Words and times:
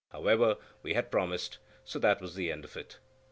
However, 0.09 0.57
we 0.81 0.95
had 0.95 1.11
promised, 1.11 1.59
so 1.85 1.99
that 1.99 2.21
was 2.21 2.35
an 2.35 2.45
end 2.49 2.65
of 2.65 2.75
it. 2.75 2.97